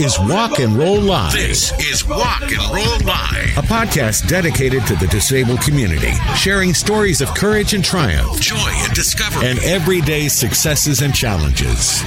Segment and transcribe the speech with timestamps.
[0.00, 1.32] is Walk and Roll Live.
[1.34, 3.58] This is Walk and Roll Live.
[3.58, 8.94] a podcast dedicated to the disabled community, sharing stories of courage and triumph Joy and
[8.94, 9.46] discovery.
[9.46, 12.02] and everyday successes and challenges.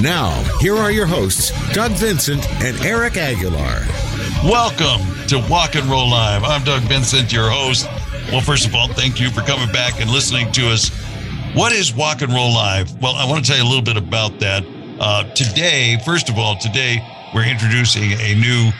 [0.00, 3.80] Now, here are your hosts, Doug Vincent and Eric Aguilar.
[4.44, 6.44] Welcome to Walk and Roll Live.
[6.44, 7.88] I'm Doug Vincent, your host.
[8.30, 10.90] Well, first of all, thank you for coming back and listening to us.
[11.54, 13.02] What is Walk and Roll Live?
[13.02, 14.64] Well, I want to tell you a little bit about that.
[15.00, 17.04] Uh, today, first of all, today
[17.36, 18.70] we're introducing a new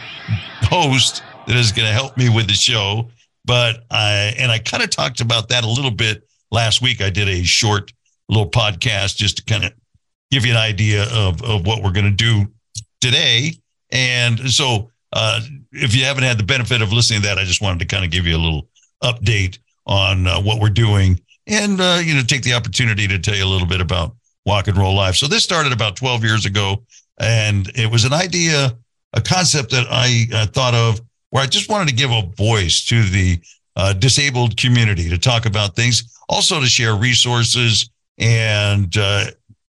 [0.62, 3.10] host that is going to help me with the show.
[3.44, 7.02] But I, and I kind of talked about that a little bit last week.
[7.02, 7.92] I did a short
[8.30, 9.74] little podcast just to kind of
[10.30, 12.50] give you an idea of, of what we're going to do
[13.02, 13.52] today.
[13.92, 15.40] And so, uh,
[15.72, 18.06] if you haven't had the benefit of listening to that, I just wanted to kind
[18.06, 18.68] of give you a little
[19.04, 23.36] update on uh, what we're doing and, uh, you know, take the opportunity to tell
[23.36, 25.16] you a little bit about Walk and Roll Live.
[25.16, 26.82] So, this started about 12 years ago,
[27.18, 28.76] and it was an idea,
[29.12, 31.00] a concept that I uh, thought of
[31.30, 33.38] where I just wanted to give a voice to the
[33.76, 39.26] uh, disabled community to talk about things, also to share resources and, uh,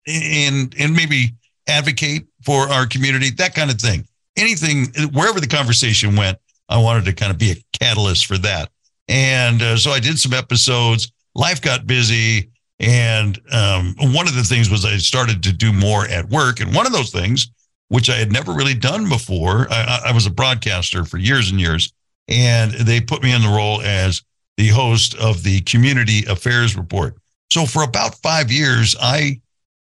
[0.07, 1.33] and, and maybe
[1.67, 4.07] advocate for our community, that kind of thing.
[4.37, 6.37] Anything wherever the conversation went
[6.69, 8.69] i wanted to kind of be a catalyst for that.
[9.07, 11.11] And uh, so i did some episodes.
[11.35, 12.49] Life got busy
[12.79, 16.59] and um, one of the things was i started to do more at work.
[16.59, 17.49] And one of those things
[17.89, 21.59] which i had never really done before i, I was a broadcaster for years and
[21.59, 21.93] years.
[22.27, 24.21] And they put me in the role as
[24.57, 27.15] the host of the community affairs report.
[27.51, 29.39] So for about five years i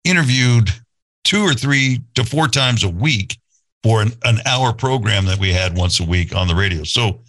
[0.03, 0.69] interviewed
[1.23, 3.37] two or three to four times a week
[3.83, 6.83] for an, an hour program that we had once a week on the radio.
[6.83, 7.21] So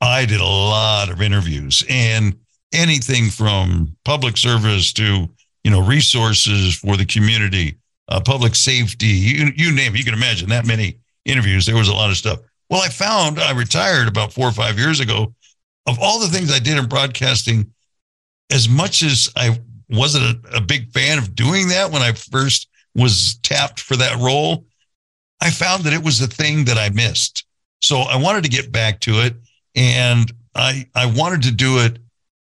[0.00, 1.84] I did a lot of interviews.
[1.88, 2.36] And
[2.72, 5.28] anything from public service to,
[5.64, 7.76] you know, resources for the community,
[8.08, 9.98] uh, public safety, you, you name it.
[9.98, 11.66] You can imagine that many interviews.
[11.66, 12.40] There was a lot of stuff.
[12.70, 15.34] Well, I found I retired about four or five years ago.
[15.86, 17.72] Of all the things I did in broadcasting,
[18.50, 19.58] as much as I
[19.90, 24.16] wasn't a, a big fan of doing that when I first was tapped for that
[24.18, 24.64] role,
[25.40, 27.44] I found that it was the thing that I missed.
[27.80, 29.34] So I wanted to get back to it,
[29.74, 31.98] and I I wanted to do it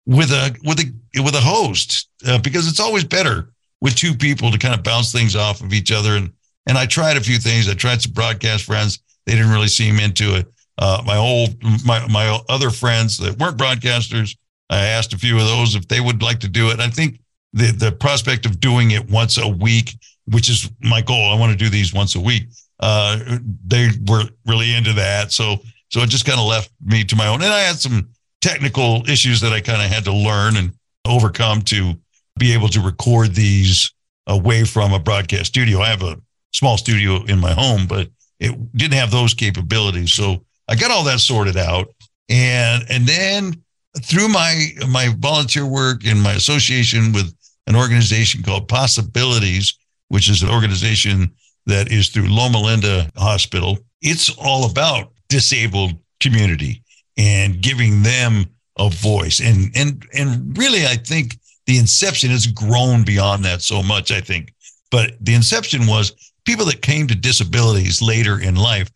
[0.08, 4.50] with a with a with a host uh, because it's always better with two people
[4.50, 6.16] to kind of bounce things off of each other.
[6.16, 6.32] And
[6.66, 7.68] and I tried a few things.
[7.68, 9.00] I tried some broadcast friends.
[9.26, 10.46] They didn't really seem into it.
[10.78, 11.50] Uh, my old
[11.84, 14.36] my my other friends that weren't broadcasters,
[14.70, 16.80] I asked a few of those if they would like to do it.
[16.80, 17.20] I think
[17.52, 19.94] the the prospect of doing it once a week,
[20.32, 21.30] which is my goal.
[21.30, 22.44] I want to do these once a week
[22.80, 25.32] uh, they were really into that.
[25.32, 25.56] So,
[25.90, 27.42] so it just kind of left me to my own.
[27.42, 28.08] And I had some
[28.40, 30.72] technical issues that I kind of had to learn and
[31.04, 31.94] overcome to
[32.38, 33.92] be able to record these
[34.26, 35.80] away from a broadcast studio.
[35.80, 36.20] I have a
[36.52, 40.12] small studio in my home, but it didn't have those capabilities.
[40.12, 41.88] So I got all that sorted out.
[42.28, 43.62] And, and then
[44.02, 47.34] through my, my volunteer work and my association with
[47.66, 49.76] an organization called Possibilities,
[50.08, 51.32] which is an organization
[51.66, 53.78] that is through Loma Linda Hospital.
[54.00, 56.82] It's all about disabled community
[57.18, 58.46] and giving them
[58.78, 59.40] a voice.
[59.40, 61.36] And and and really, I think
[61.66, 64.10] the inception has grown beyond that so much.
[64.10, 64.54] I think,
[64.90, 66.12] but the inception was
[66.44, 68.90] people that came to disabilities later in life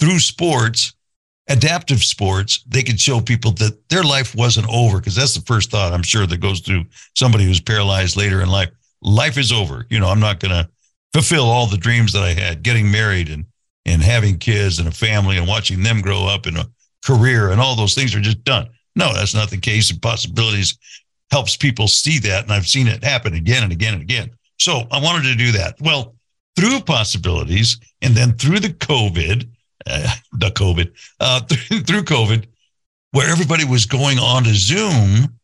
[0.00, 0.94] through sports,
[1.48, 2.64] adaptive sports.
[2.66, 6.02] They could show people that their life wasn't over because that's the first thought I'm
[6.02, 8.70] sure that goes through somebody who's paralyzed later in life.
[9.02, 9.86] Life is over.
[9.90, 10.70] You know, I'm not going to
[11.12, 13.44] fulfill all the dreams that I had, getting married and
[13.86, 16.66] and having kids and a family and watching them grow up in a
[17.04, 18.68] career and all those things are just done.
[18.96, 19.90] No, that's not the case.
[19.90, 20.78] And possibilities
[21.30, 22.44] helps people see that.
[22.44, 24.30] And I've seen it happen again and again and again.
[24.58, 25.76] So I wanted to do that.
[25.80, 26.14] Well,
[26.56, 29.48] through possibilities and then through the COVID,
[29.86, 32.46] uh, the COVID, uh, through, COVID,
[33.12, 35.36] where everybody was going on to Zoom,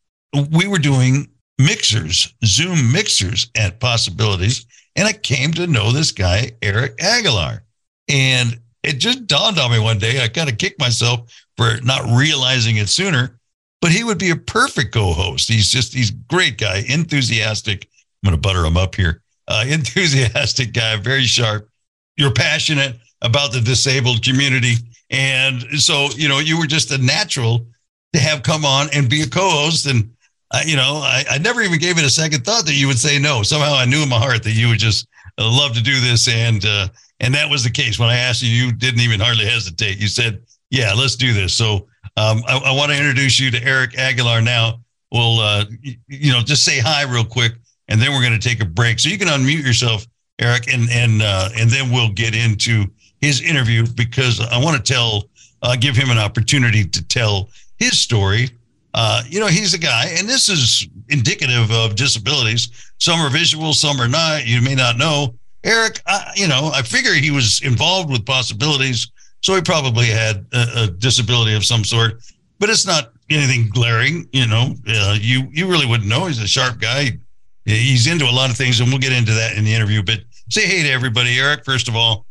[0.52, 1.28] we were doing
[1.58, 4.66] mixers, Zoom mixers at possibilities.
[4.96, 7.62] And I came to know this guy, Eric Aguilar.
[8.08, 10.22] And it just dawned on me one day.
[10.22, 13.38] I kind of kicked myself for not realizing it sooner,
[13.82, 15.46] but he would be a perfect co host.
[15.46, 17.86] He's just, he's a great guy, enthusiastic.
[18.22, 19.20] I'm going to butter him up here.
[19.46, 21.68] Uh, enthusiastic guy, very sharp.
[22.16, 24.76] You're passionate about the disabled community.
[25.10, 27.66] And so, you know, you were just a natural
[28.14, 29.86] to have come on and be a co host.
[29.86, 30.10] And
[30.50, 32.98] I, you know, I, I never even gave it a second thought that you would
[32.98, 33.42] say no.
[33.42, 36.26] Somehow I knew in my heart that you would just uh, love to do this,
[36.26, 36.88] and uh,
[37.20, 37.98] and that was the case.
[37.98, 39.98] When I asked you, you didn't even hardly hesitate.
[39.98, 41.86] You said, "Yeah, let's do this." So
[42.16, 44.80] Um, I, I want to introduce you to Eric Aguilar now.
[45.12, 45.64] We'll, uh,
[46.08, 47.52] you know, just say hi real quick,
[47.88, 48.98] and then we're going to take a break.
[48.98, 50.06] So you can unmute yourself,
[50.38, 52.86] Eric, and and uh, and then we'll get into
[53.20, 55.24] his interview because I want to tell,
[55.62, 58.50] uh, give him an opportunity to tell his story.
[58.92, 62.92] Uh, you know, he's a guy, and this is indicative of disabilities.
[62.98, 64.46] Some are visual, some are not.
[64.46, 65.34] You may not know.
[65.62, 70.46] Eric, I, you know, I figure he was involved with possibilities, so he probably had
[70.52, 72.22] a, a disability of some sort,
[72.58, 74.28] but it's not anything glaring.
[74.32, 76.26] You know, uh, you you really wouldn't know.
[76.26, 77.18] He's a sharp guy.
[77.64, 80.02] He's into a lot of things, and we'll get into that in the interview.
[80.02, 80.20] But
[80.50, 81.64] say hey to everybody, Eric.
[81.64, 82.26] First of all,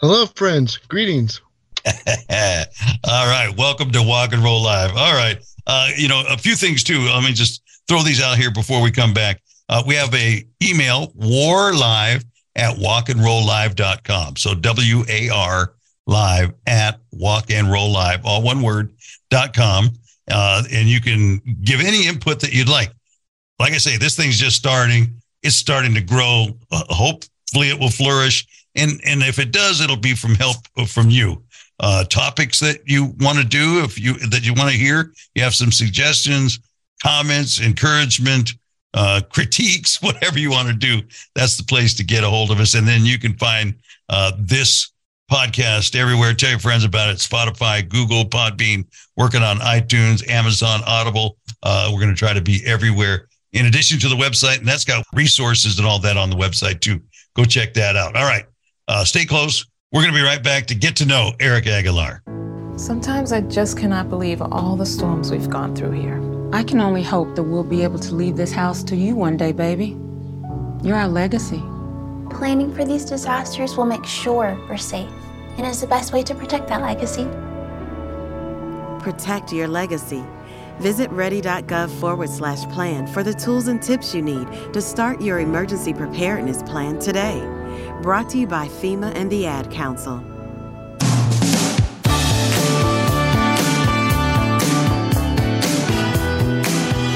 [0.00, 0.76] Hello, friends.
[0.88, 1.40] Greetings.
[1.86, 4.90] all right, welcome to Walk and Roll Live.
[4.96, 7.00] All right, uh, you know a few things too.
[7.00, 9.42] Let me just throw these out here before we come back.
[9.68, 12.24] Uh, we have a email war live
[12.56, 14.36] at walkandrolllive.com.
[14.36, 15.74] So W A R
[16.06, 18.94] live at walk and roll live, all one word
[19.30, 19.90] dot com.
[20.30, 22.90] Uh, and you can give any input that you'd like.
[23.58, 25.20] Like I say, this thing's just starting.
[25.42, 26.46] It's starting to grow.
[26.70, 28.46] Uh, hopefully, it will flourish.
[28.74, 30.56] And and if it does, it'll be from help
[30.88, 31.42] from you
[31.80, 35.42] uh, topics that you want to do, if you that you want to hear, you
[35.42, 36.60] have some suggestions,
[37.02, 38.52] comments, encouragement,
[38.94, 41.02] uh, critiques, whatever you want to do.
[41.34, 43.74] That's the place to get a hold of us, and then you can find
[44.08, 44.92] uh, this
[45.30, 46.34] podcast everywhere.
[46.34, 47.18] Tell your friends about it.
[47.18, 48.86] Spotify, Google, Podbean,
[49.16, 51.38] working on iTunes, Amazon, Audible.
[51.62, 53.28] Uh, we're going to try to be everywhere.
[53.52, 56.80] In addition to the website, and that's got resources and all that on the website
[56.80, 57.00] too.
[57.36, 58.16] Go check that out.
[58.16, 58.44] All right,
[58.88, 59.66] uh, stay close.
[59.92, 62.22] We're going to be right back to get to know Eric Aguilar.
[62.76, 66.20] Sometimes I just cannot believe all the storms we've gone through here.
[66.52, 69.36] I can only hope that we'll be able to leave this house to you one
[69.36, 69.96] day, baby.
[70.82, 71.62] You're our legacy.
[72.34, 75.08] Planning for these disasters will make sure we're safe
[75.56, 77.28] and is the best way to protect that legacy.
[79.00, 80.24] Protect your legacy.
[80.80, 85.38] Visit ready.gov forward slash plan for the tools and tips you need to start your
[85.38, 87.38] emergency preparedness plan today.
[88.02, 90.16] Brought to you by FEMA and the Ad Council.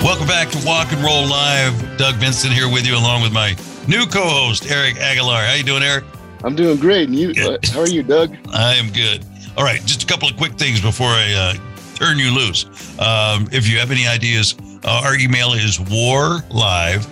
[0.05, 1.99] Welcome back to Walk and Roll Live.
[1.99, 3.56] Doug Vincent here with you, along with my
[3.88, 5.44] new co-host Eric Aguilar.
[5.44, 6.05] How you doing, Eric?
[6.44, 7.08] I'm doing great.
[7.08, 8.37] And you, uh, how are you, Doug?
[8.52, 9.25] I am good.
[9.56, 12.67] All right, just a couple of quick things before I uh, turn you loose.
[13.00, 14.55] Um, if you have any ideas,
[14.85, 17.08] uh, our email is war live,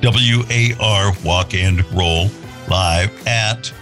[0.00, 2.28] W A R, walk and roll
[2.68, 3.72] live at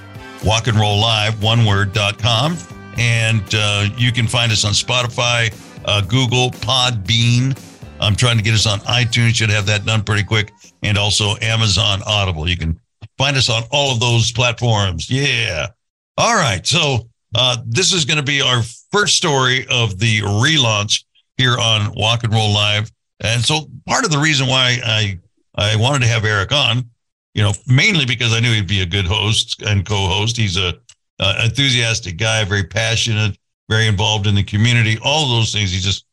[0.45, 2.57] walk and roll live, one word dot com.
[2.97, 5.55] And uh, you can find us on Spotify,
[5.85, 7.59] uh, Google, Podbean.
[8.01, 10.53] I'm trying to get us on iTunes, should have that done pretty quick.
[10.83, 12.49] And also Amazon Audible.
[12.49, 12.81] You can
[13.19, 15.11] find us on all of those platforms.
[15.11, 15.69] Yeah.
[16.17, 16.67] All right.
[16.67, 21.05] So uh, this is going to be our first story of the relaunch
[21.37, 22.91] here on Walk and Roll Live.
[23.21, 25.19] And so part of the reason why I
[25.55, 26.89] I wanted to have Eric on,
[27.35, 30.37] you know, mainly because I knew he'd be a good host and co-host.
[30.37, 30.75] He's a,
[31.19, 33.37] a enthusiastic guy, very passionate,
[33.69, 34.99] very involved in the community.
[35.03, 35.71] All those things.
[35.71, 36.07] He just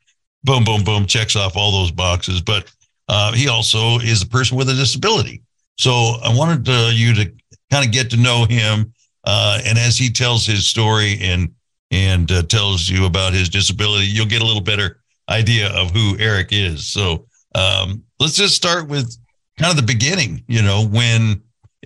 [0.48, 2.42] boom, boom, boom, checks off all those boxes.
[2.42, 2.74] But
[3.08, 5.44] uh, he also is a person with a disability.
[5.78, 7.32] So I wanted uh, you to
[7.70, 8.92] kind of get to know him,
[9.26, 11.54] uh, and as he tells his story and
[11.92, 15.00] and uh, tells you about his disability, you'll get a little better
[15.30, 16.88] idea of who Eric is.
[16.88, 19.16] So um, let's just start with
[19.58, 20.44] kind of the beginning.
[20.48, 21.42] You know, when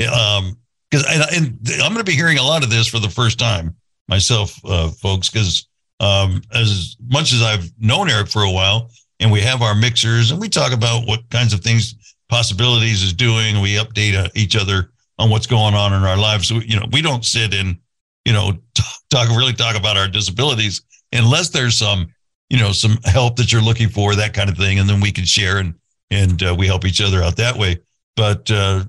[0.07, 0.57] um,
[0.89, 3.39] because and, and I'm going to be hearing a lot of this for the first
[3.39, 3.75] time
[4.07, 5.67] myself, uh, folks, because
[6.01, 8.89] um, as much as I've known Eric for a while,
[9.19, 11.95] and we have our mixers, and we talk about what kinds of things
[12.27, 13.61] possibilities is doing.
[13.61, 16.47] We update uh, each other on what's going on in our lives.
[16.47, 17.77] So, you know, we don't sit and,
[18.25, 18.53] you know,
[19.11, 20.81] talk really talk about our disabilities
[21.13, 22.11] unless there's some,
[22.49, 25.11] you know, some help that you're looking for, that kind of thing, and then we
[25.11, 25.75] can share and
[26.09, 27.79] and uh, we help each other out that way.
[28.15, 28.85] But uh,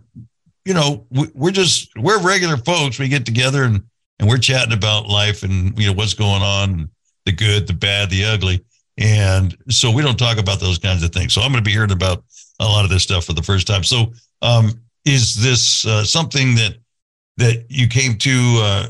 [0.65, 2.99] you know, we, we're just we're regular folks.
[2.99, 3.85] We get together and
[4.19, 6.89] and we're chatting about life and you know what's going on,
[7.25, 8.65] the good, the bad, the ugly.
[8.99, 11.33] And so we don't talk about those kinds of things.
[11.33, 12.25] So I'm going to be hearing about
[12.61, 13.85] a lot of this stuff for the first time.
[13.85, 14.13] So,
[14.43, 14.73] um,
[15.05, 16.77] is this uh, something that
[17.39, 18.87] that you came to, uh,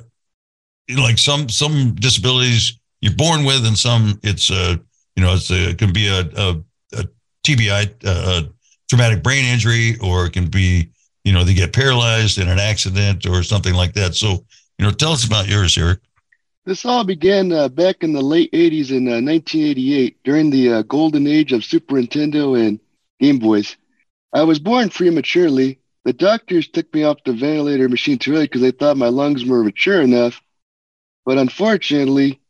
[0.98, 4.76] like some some disabilities you're born with, and some it's uh,
[5.16, 6.62] you know it's a, it can be a, a,
[6.94, 7.04] a
[7.46, 8.48] TBI, a
[8.88, 10.88] traumatic brain injury, or it can be
[11.24, 14.14] you know they get paralyzed in an accident or something like that.
[14.14, 14.44] So,
[14.78, 16.00] you know, tell us about yours, Eric.
[16.64, 20.82] This all began uh, back in the late 80s in uh, 1988 during the uh,
[20.82, 22.78] golden age of Super Nintendo and
[23.18, 23.76] Game Boys.
[24.32, 25.80] I was born prematurely.
[26.04, 29.44] The doctors took me off the ventilator machine too early because they thought my lungs
[29.44, 30.40] were mature enough.
[31.24, 32.40] But unfortunately,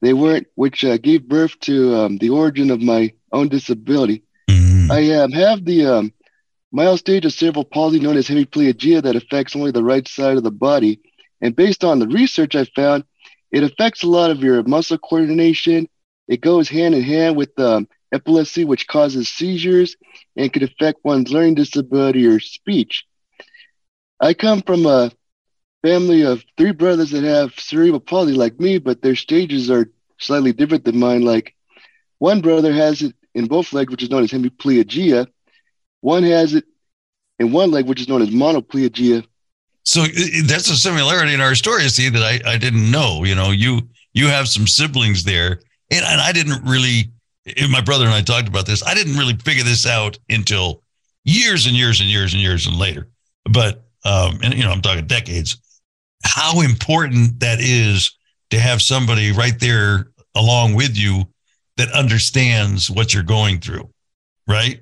[0.00, 4.22] they weren't, which uh, gave birth to um, the origin of my own disability.
[4.48, 4.92] Mm-hmm.
[4.92, 6.12] I um, have the um,
[6.70, 10.44] mild stage of cerebral palsy known as hemiplegia that affects only the right side of
[10.44, 11.00] the body.
[11.40, 13.04] And based on the research I found,
[13.54, 15.88] it affects a lot of your muscle coordination.
[16.28, 19.96] It goes hand in hand with um, epilepsy, which causes seizures
[20.36, 23.06] and could affect one's learning disability or speech.
[24.20, 25.12] I come from a
[25.82, 30.52] family of three brothers that have cerebral palsy like me, but their stages are slightly
[30.52, 31.22] different than mine.
[31.22, 31.54] Like
[32.18, 35.28] one brother has it in both legs, which is known as hemiplegia.
[36.00, 36.64] One has it
[37.38, 39.26] in one leg, which is known as monoplegia.
[39.84, 40.04] So
[40.46, 43.24] that's a similarity in our story, see, that I, I didn't know.
[43.24, 43.82] You know, you
[44.14, 45.60] you have some siblings there,
[45.90, 47.10] and, and I didn't really.
[47.70, 48.82] My brother and I talked about this.
[48.86, 50.82] I didn't really figure this out until
[51.24, 53.08] years and years and years and years and later.
[53.50, 55.58] But um, and you know, I'm talking decades.
[56.24, 58.16] How important that is
[58.50, 61.26] to have somebody right there along with you
[61.76, 63.90] that understands what you're going through,
[64.48, 64.80] right?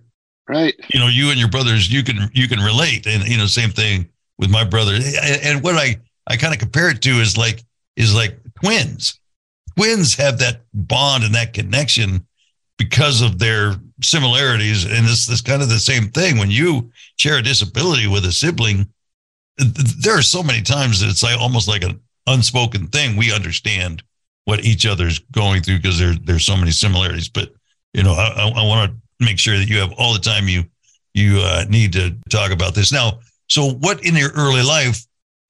[0.49, 0.75] Right.
[0.93, 3.71] you know you and your brothers you can you can relate and you know same
[3.71, 4.09] thing
[4.43, 4.99] with my brother.
[5.23, 5.97] And, what i
[6.27, 7.65] i kind of compare it to is like
[7.97, 9.21] is like twins.
[9.77, 12.27] Twins have that bond and that connection
[12.77, 16.39] because of their similarities and it's it's kind of the same thing.
[16.39, 18.89] When you share a disability with a sibling
[19.59, 19.73] th-
[20.03, 23.17] there are so many times that it's like almost like an unspoken thing.
[23.17, 24.03] We understand
[24.45, 27.29] what each other's going through because there there's so many similarities.
[27.29, 27.53] But
[27.95, 30.65] you know I, I want to make sure that you have all the time you
[31.15, 32.91] you uh, need to talk about this.
[32.91, 33.21] Now
[33.53, 34.99] so what in your early life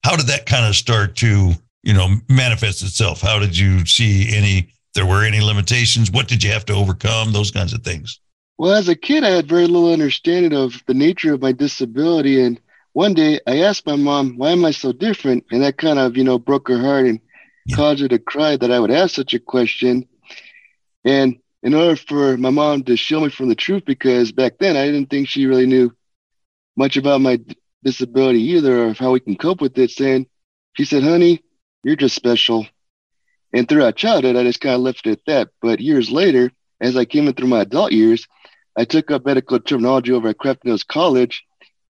[0.03, 1.51] how did that kind of start to
[1.83, 4.55] you know manifest itself how did you see any
[4.95, 8.19] there were any limitations what did you have to overcome those kinds of things
[8.59, 12.35] Well, as a kid, I had very little understanding of the nature of my disability.
[12.45, 12.59] And
[12.93, 15.41] one day I asked my mom, why am I so different?
[15.51, 17.19] And that kind of, you know, broke her heart and
[17.65, 17.75] Yeah.
[17.77, 20.05] caused her to cry that I would ask such a question.
[21.03, 21.29] And
[21.63, 24.85] in order for my mom to shield me from the truth, because back then I
[24.85, 25.91] didn't think she really knew
[26.75, 27.39] much about my
[27.83, 30.27] disability either of how we can cope with it, saying,
[30.73, 31.43] she said, honey,
[31.83, 32.65] you're just special.
[33.53, 35.49] And throughout childhood, I just kind of left it at that.
[35.61, 38.27] But years later, as I came in through my adult years,
[38.75, 41.43] I took up medical terminology over at Mills College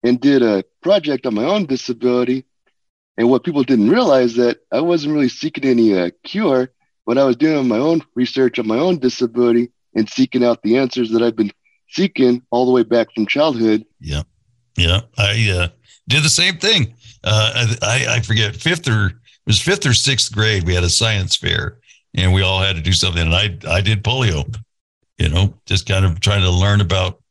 [0.04, 2.46] and did a project on my own disability.
[3.18, 6.72] And what people didn't realize that I wasn't really seeking any uh, cure,
[7.06, 10.78] but I was doing my own research on my own disability and seeking out the
[10.78, 11.52] answers that I've been
[11.90, 13.86] seeking all the way back from childhood.
[14.00, 14.24] yeah
[14.78, 15.68] yeah i uh,
[16.12, 16.94] did the same thing.
[17.24, 19.12] Uh, I, I forget fifth or
[19.46, 21.78] was fifth or sixth grade we had a science fair
[22.14, 23.24] and we all had to do something.
[23.24, 24.56] And i i did polio
[25.18, 27.22] you know just kind of trying to learn about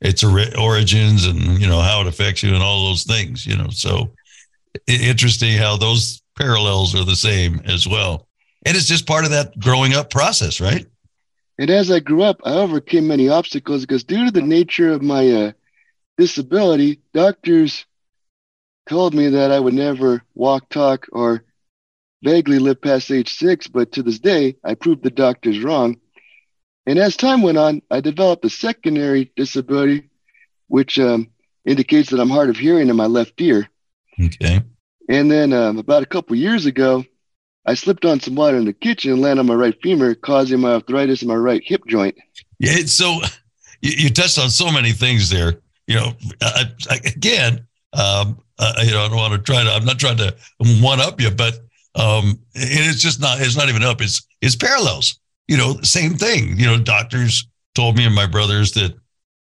[0.00, 3.68] its origins and you know how it affects you and all those things you know.
[3.70, 4.12] So
[4.86, 8.26] interesting how those parallels are the same as well.
[8.64, 10.86] And it's just part of that growing up process right?
[11.58, 15.02] And as I grew up, I overcame many obstacles because due to the nature of
[15.02, 15.52] my uh,
[16.16, 17.84] disability, doctors
[18.92, 21.44] told me that I would never walk, talk, or
[22.22, 23.66] vaguely live past age six.
[23.66, 25.96] But to this day, I proved the doctors wrong.
[26.84, 30.10] And as time went on, I developed a secondary disability,
[30.68, 31.30] which um,
[31.64, 33.66] indicates that I'm hard of hearing in my left ear.
[34.22, 34.60] okay
[35.08, 37.02] And then um, about a couple years ago,
[37.64, 40.60] I slipped on some water in the kitchen and landed on my right femur, causing
[40.60, 42.16] my arthritis in my right hip joint.
[42.58, 43.22] Yeah, it's so
[43.80, 45.62] you, you touched on so many things there.
[45.86, 49.70] You know, I, I, again, um, uh, you know, I don't want to try to.
[49.70, 50.34] I'm not trying to
[50.80, 51.58] one up you, but
[51.94, 53.40] um, it's just not.
[53.40, 54.00] It's not even up.
[54.00, 55.18] It's it's parallels.
[55.48, 56.58] You know, same thing.
[56.58, 58.94] You know, doctors told me and my brothers that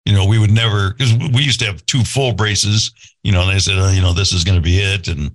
[0.05, 2.91] you know we would never because we used to have two full braces.
[3.23, 5.31] You know, and they said, oh, you know, this is going to be it, and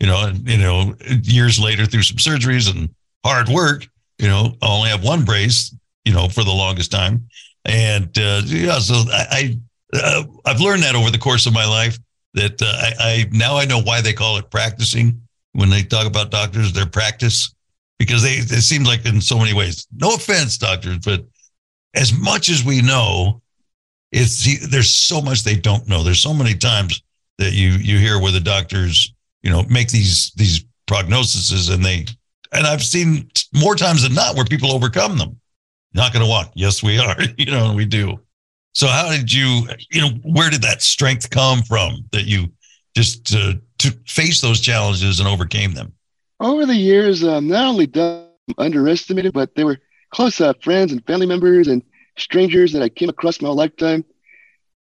[0.00, 2.88] you know, and you know, years later through some surgeries and
[3.24, 3.86] hard work,
[4.18, 5.74] you know, I only have one brace.
[6.04, 7.28] You know, for the longest time,
[7.64, 9.58] and uh, yeah, so I, I
[9.94, 11.96] uh, I've learned that over the course of my life
[12.34, 15.20] that uh, I, I now I know why they call it practicing
[15.52, 17.54] when they talk about doctors, their practice,
[17.98, 19.86] because they it seems like in so many ways.
[19.94, 21.24] No offense, doctors, but
[21.94, 23.42] as much as we know,
[24.12, 26.02] it's there's so much they don't know.
[26.02, 27.02] There's so many times
[27.38, 29.12] that you you hear where the doctors
[29.42, 32.06] you know make these these prognoses and they
[32.52, 35.38] and I've seen more times than not where people overcome them.
[35.94, 36.52] Not going to walk.
[36.54, 37.16] Yes, we are.
[37.36, 38.20] You know, we do.
[38.74, 42.52] So how did you, you know, where did that strength come from that you
[42.94, 45.92] just uh, to face those challenges and overcame them?
[46.40, 49.78] Over the years, um, not only done, underestimated, but they were
[50.10, 51.82] close uh, friends and family members and
[52.16, 54.04] strangers that I came across my lifetime.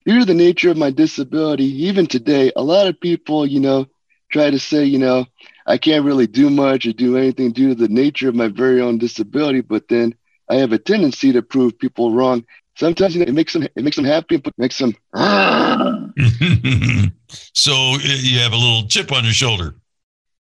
[0.07, 3.87] Due to the nature of my disability, even today, a lot of people, you know,
[4.31, 5.27] try to say, you know,
[5.67, 8.81] I can't really do much or do anything due to the nature of my very
[8.81, 10.15] own disability, but then
[10.49, 12.45] I have a tendency to prove people wrong.
[12.79, 14.95] Sometimes you know, it makes them it makes them happy and makes them.
[17.53, 19.75] so you have a little chip on your shoulder.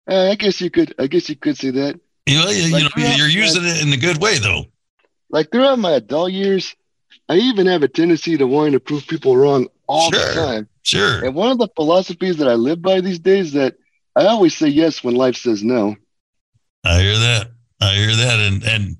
[0.09, 0.95] Uh, I guess you could.
[0.97, 1.99] I guess you could say that.
[2.25, 4.65] You know, you, like, you know you're using it in a good way, though.
[5.29, 6.75] Like throughout my adult years,
[7.29, 10.67] I even have a tendency to wanting to prove people wrong all sure, the time.
[10.81, 11.23] Sure.
[11.23, 13.75] And one of the philosophies that I live by these days that
[14.15, 15.95] I always say yes when life says no.
[16.83, 17.51] I hear that.
[17.81, 18.39] I hear that.
[18.39, 18.97] And and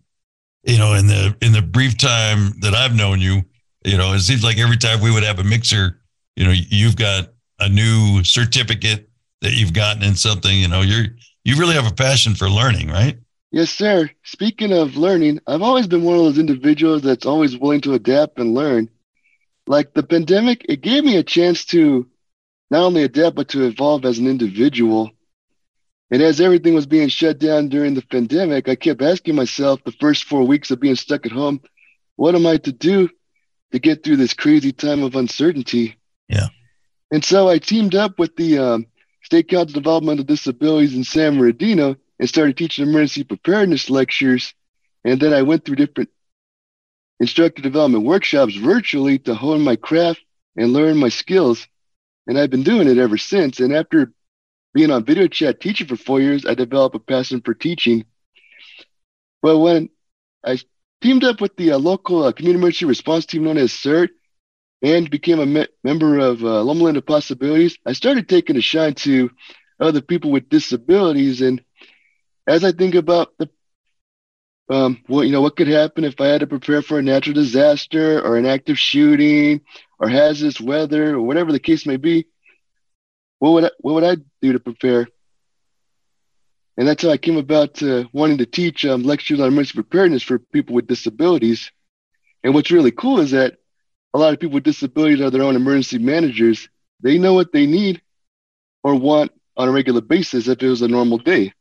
[0.66, 3.44] you know, in the in the brief time that I've known you,
[3.84, 6.02] you know, it seems like every time we would have a mixer,
[6.36, 7.30] you know, you've got
[7.60, 9.10] a new certificate
[9.42, 11.06] that you've gotten in something, you know, you're
[11.44, 13.18] you really have a passion for learning, right?
[13.52, 14.10] Yes, sir.
[14.24, 18.40] Speaking of learning, I've always been one of those individuals that's always willing to adapt
[18.40, 18.90] and learn.
[19.68, 22.08] Like the pandemic, it gave me a chance to
[22.72, 25.12] not only adapt, but to evolve as an individual.
[26.12, 29.92] And as everything was being shut down during the pandemic, I kept asking myself the
[29.94, 31.62] first four weeks of being stuck at home,
[32.16, 33.10] what am I to do
[33.72, 35.98] to get through this crazy time of uncertainty?
[36.30, 36.48] Yeah.
[37.12, 38.86] And so I teamed up with the um,
[39.24, 44.54] State Council of Developmental Disabilities in San Bernardino and started teaching emergency preparedness lectures.
[45.04, 46.10] And then I went through different
[47.20, 50.22] instructor development workshops virtually to hone my craft
[50.56, 51.68] and learn my skills.
[52.28, 53.60] And I've been doing it ever since.
[53.60, 54.14] And after
[54.76, 58.04] being on video chat teaching for four years, I developed a passion for teaching.
[59.42, 59.90] But when
[60.46, 60.60] I
[61.02, 64.10] teamed up with the uh, local uh, community emergency response team known as CERT
[64.82, 68.96] and became a me- member of uh, Loma Linda Possibilities, I started taking a shine
[68.96, 69.32] to
[69.80, 71.40] other people with disabilities.
[71.40, 71.64] And
[72.46, 73.50] as I think about the
[74.68, 77.36] um, what you know, what could happen if I had to prepare for a natural
[77.36, 79.62] disaster or an active shooting
[80.00, 82.26] or hazardous weather or whatever the case may be,
[83.40, 85.08] what would I, what would I do to prepare?
[86.78, 90.24] And that's how I came about uh, wanting to teach um, lectures on emergency preparedness
[90.24, 91.72] for people with disabilities.
[92.44, 93.58] And what's really cool is that
[94.14, 96.70] a lot of people with disabilities are their own emergency managers.
[97.02, 98.02] They know what they need
[98.84, 101.54] or want on a regular basis if it was a normal day.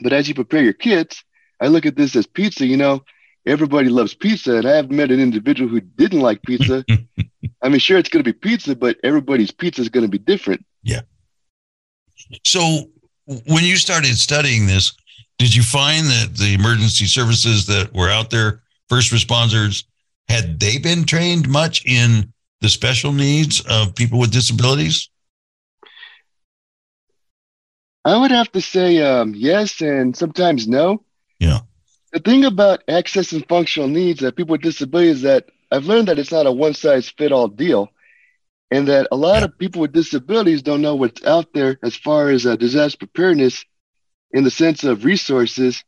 [0.00, 1.24] But as you prepare your kits,
[1.60, 2.66] I look at this as pizza.
[2.66, 3.02] You know,
[3.44, 6.84] everybody loves pizza, and I haven't met an individual who didn't like pizza.
[7.62, 10.18] I mean, sure, it's going to be pizza, but everybody's pizza is going to be
[10.18, 10.64] different.
[10.82, 11.02] Yeah.
[12.44, 12.90] So
[13.26, 14.92] when you started studying this,
[15.38, 19.84] did you find that the emergency services that were out there, first responders,
[20.28, 25.08] had they been trained much in the special needs of people with disabilities?
[28.04, 31.04] I would have to say um, yes, and sometimes no.
[31.38, 31.60] Yeah.
[32.12, 36.08] The thing about access and functional needs that people with disabilities is that I've learned
[36.08, 37.90] that it's not a one size fit all deal,
[38.70, 42.30] and that a lot of people with disabilities don't know what's out there as far
[42.30, 43.64] as uh, disaster preparedness
[44.32, 45.84] in the sense of resources.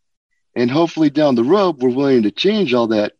[0.57, 3.13] And hopefully down the road, we're willing to change all that.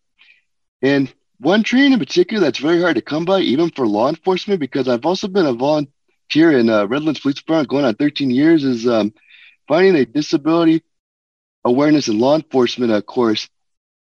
[0.83, 4.61] And one training in particular that's very hard to come by, even for law enforcement,
[4.61, 8.65] because I've also been a volunteer in uh, Redlands Police Department going on 13 years,
[8.65, 9.13] is um,
[9.69, 10.83] finding a disability
[11.65, 13.49] awareness and law enforcement uh, course.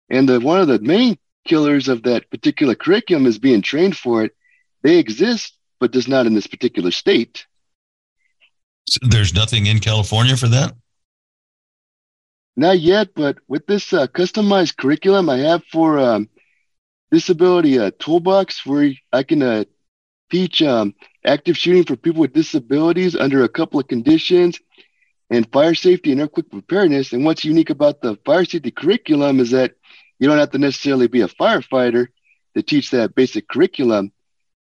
[0.09, 4.23] And the, one of the main killers of that particular curriculum is being trained for
[4.23, 4.35] it.
[4.83, 7.45] They exist, but just not in this particular state.
[8.89, 10.73] So there's nothing in California for that?
[12.55, 16.29] Not yet, but with this uh, customized curriculum I have for um,
[17.11, 19.63] disability uh, toolbox, where I can uh,
[20.29, 20.93] teach um,
[21.25, 24.59] active shooting for people with disabilities under a couple of conditions
[25.29, 27.13] and fire safety and earthquake preparedness.
[27.13, 29.75] And what's unique about the fire safety curriculum is that
[30.19, 32.07] you don't have to necessarily be a firefighter
[32.55, 34.11] to teach that basic curriculum.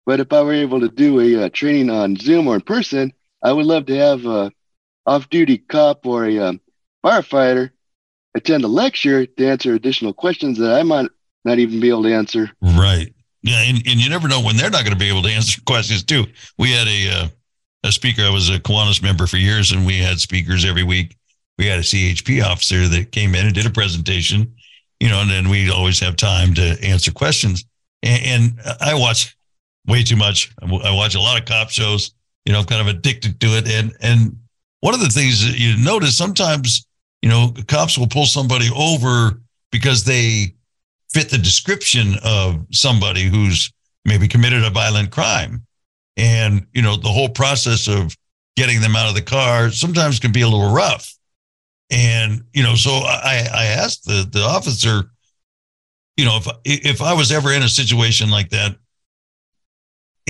[0.06, 3.12] But if I were able to do a, uh, training on Zoom or in person,
[3.42, 4.52] I would love to have a
[5.06, 6.60] off-duty cop or a um,
[7.04, 7.70] firefighter
[8.34, 11.10] attend a lecture to answer additional questions that I might
[11.44, 12.50] not even be able to answer.
[12.60, 13.12] Right.
[13.42, 15.60] Yeah, and, and you never know when they're not going to be able to answer
[15.66, 16.24] questions too.
[16.58, 17.28] We had a uh,
[17.84, 18.22] a speaker.
[18.22, 21.16] I was a Kiwanis member for years, and we had speakers every week.
[21.58, 24.54] We had a CHP officer that came in and did a presentation,
[24.98, 27.64] you know, and then we'd always have time to answer questions.
[28.02, 29.36] And, and I watch
[29.86, 30.52] way too much.
[30.62, 32.14] I watch a lot of cop shows.
[32.44, 33.68] You know, I'm kind of addicted to it.
[33.68, 34.36] And and
[34.80, 36.86] one of the things that you notice sometimes,
[37.22, 40.54] you know, cops will pull somebody over because they
[41.10, 43.72] fit the description of somebody who's
[44.04, 45.64] maybe committed a violent crime.
[46.16, 48.16] And, you know, the whole process of
[48.56, 51.12] getting them out of the car sometimes can be a little rough.
[51.90, 55.10] And, you know, so I, I asked the, the officer,
[56.16, 58.76] you know, if, if I was ever in a situation like that,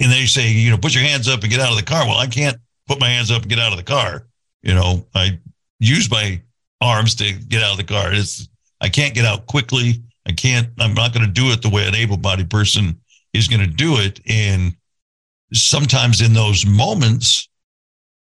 [0.01, 2.07] and they say, you know, put your hands up and get out of the car.
[2.07, 4.27] Well, I can't put my hands up and get out of the car.
[4.63, 5.39] You know, I
[5.79, 6.41] use my
[6.81, 8.13] arms to get out of the car.
[8.13, 8.49] It's
[8.81, 10.03] I can't get out quickly.
[10.27, 10.69] I can't.
[10.79, 12.99] I'm not going to do it the way an able-bodied person
[13.33, 14.21] is going to do it.
[14.29, 14.75] And
[15.53, 17.49] sometimes in those moments,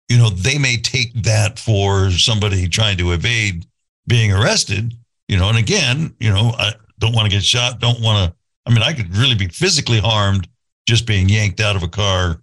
[0.09, 3.65] you know, they may take that for somebody trying to evade
[4.07, 4.93] being arrested.
[5.27, 7.79] You know, and again, you know, I don't want to get shot.
[7.79, 8.35] Don't want to.
[8.65, 10.47] I mean, I could really be physically harmed
[10.87, 12.41] just being yanked out of a car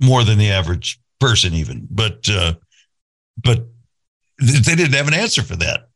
[0.00, 1.86] more than the average person, even.
[1.90, 2.54] But uh,
[3.42, 3.66] but
[4.38, 5.88] they didn't have an answer for that.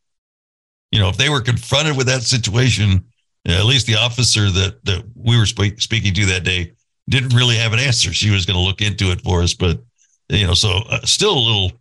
[0.91, 3.05] You know, if they were confronted with that situation,
[3.45, 6.73] at least the officer that that we were spe- speaking to that day
[7.09, 8.13] didn't really have an answer.
[8.13, 9.81] She was going to look into it for us, but
[10.29, 11.71] you know, so uh, still a little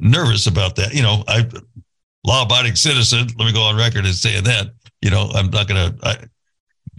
[0.00, 0.94] nervous about that.
[0.94, 1.48] You know, I
[2.24, 3.28] law-abiding citizen.
[3.38, 4.72] Let me go on record as saying that.
[5.00, 6.30] You know, I'm not going to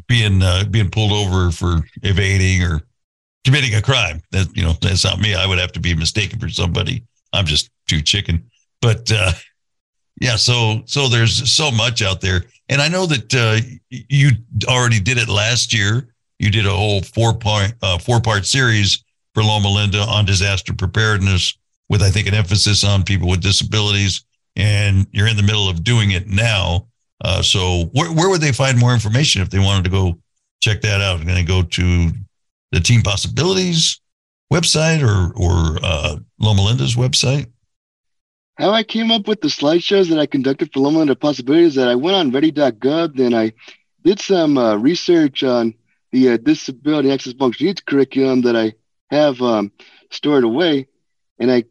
[0.08, 2.82] being uh, being pulled over for evading or
[3.44, 4.22] committing a crime.
[4.32, 5.36] That you know, that's not me.
[5.36, 7.04] I would have to be mistaken for somebody.
[7.32, 8.44] I'm just too chicken.
[8.82, 9.32] But uh,
[10.20, 14.32] yeah, so so there's so much out there, and I know that uh, you
[14.68, 16.08] already did it last year.
[16.40, 17.38] You did a whole four
[17.82, 21.58] uh, four part series for Loma Linda on disaster preparedness,
[21.90, 25.84] with I think an emphasis on people with disabilities, and you're in the middle of
[25.84, 26.88] doing it now.
[27.22, 30.20] Uh, so where where would they find more information if they wanted to go
[30.62, 31.20] check that out?
[31.20, 32.12] I'm going to go to
[32.72, 34.00] the Team Possibilities
[34.52, 37.48] website or or uh, Loma Linda's website
[38.56, 41.88] how I came up with the slideshows that I conducted for Loma Linda Possibilities that
[41.88, 43.54] I went on ready.gov, then I
[44.04, 45.74] did some uh, research on
[46.12, 48.74] the uh, disability access function needs curriculum that I
[49.10, 49.72] have um,
[50.12, 50.88] stored away,
[51.40, 51.64] and I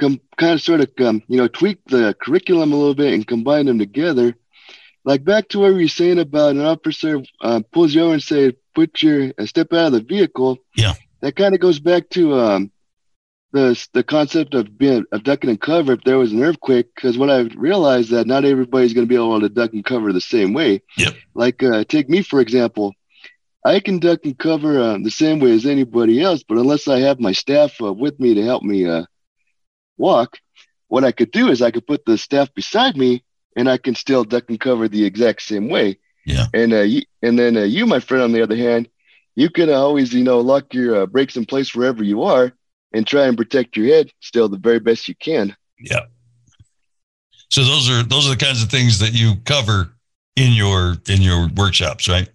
[0.00, 3.26] com- kind of sort of um, you know tweaked the curriculum a little bit and
[3.26, 4.34] combined them together.
[5.04, 8.22] Like back to what we were saying about an officer uh, pulls you over and
[8.22, 12.10] say, "Put your uh, step out of the vehicle." Yeah, that kind of goes back
[12.10, 12.70] to um,
[13.52, 17.16] the the concept of being of ducking and cover if there was an earthquake because
[17.16, 20.20] what I realized that not everybody's going to be able to duck and cover the
[20.20, 20.82] same way.
[20.98, 21.14] Yep.
[21.34, 22.94] Like uh, take me for example,
[23.64, 27.00] I can duck and cover uh, the same way as anybody else, but unless I
[27.00, 29.04] have my staff uh, with me to help me uh,
[29.96, 30.38] walk,
[30.88, 33.24] what I could do is I could put the staff beside me
[33.56, 35.98] and I can still duck and cover the exact same way.
[36.26, 36.46] Yeah.
[36.54, 38.88] And uh, you, and then uh, you, my friend, on the other hand,
[39.34, 42.52] you can always you know lock your brakes in place wherever you are
[42.92, 45.56] and try and protect your head still the very best you can.
[45.78, 46.06] Yeah.
[47.50, 49.92] So those are those are the kinds of things that you cover
[50.36, 52.28] in your in your workshops, right?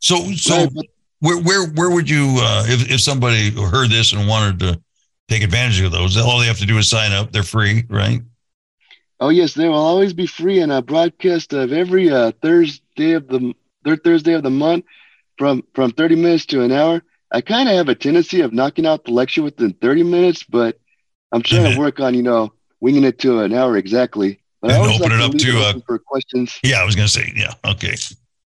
[0.00, 0.86] So so right, but,
[1.20, 4.80] where where where would you uh, if if somebody heard this and wanted to
[5.28, 7.32] take advantage of those, all they have to do is sign up.
[7.32, 8.20] They're free, right?
[9.20, 13.28] Oh yes, they will always be free and a broadcast of every uh, Thursday of
[13.28, 14.84] the third Thursday of the month
[15.38, 17.02] from from 30 minutes to an hour.
[17.32, 20.78] I kind of have a tendency of knocking out the lecture within 30 minutes, but
[21.32, 24.40] I'm trying to work on, you know, winging it to an hour exactly.
[24.60, 26.58] But and I open like it up to, to uh, for questions.
[26.62, 27.54] Yeah, I was going to say, yeah.
[27.64, 27.94] Okay.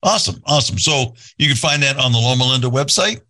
[0.03, 0.41] Awesome.
[0.45, 0.77] Awesome.
[0.77, 3.21] So you can find that on the Loma Linda website.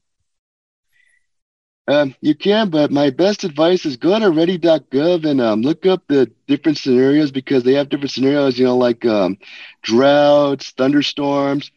[1.88, 6.02] Um, you can, but my best advice is go to ready.gov and um, look up
[6.08, 9.38] the different scenarios because they have different scenarios, you know, like um,
[9.84, 11.70] droughts, thunderstorms,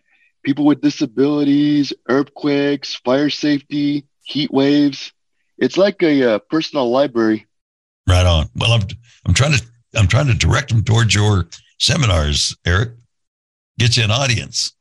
[0.42, 5.12] people with disabilities, earthquakes, fire safety, heat waves.
[5.58, 7.46] It's like a uh, personal library.
[8.08, 8.48] Right on.
[8.54, 8.82] Well, I'm
[9.26, 12.92] I'm trying to I'm trying to direct them towards your seminars, Eric.
[13.78, 14.72] Get you an audience.